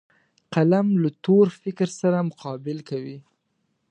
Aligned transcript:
قلم 0.53 0.87
له 1.03 1.09
تور 1.23 1.47
فکر 1.61 1.87
سره 2.01 2.27
مقابل 2.29 2.77
کوي 2.89 3.17